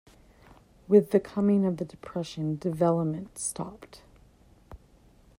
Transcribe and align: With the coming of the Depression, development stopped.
With 0.87 1.11
the 1.11 1.19
coming 1.19 1.63
of 1.63 1.77
the 1.77 1.85
Depression, 1.85 2.55
development 2.57 3.37
stopped. 3.37 4.01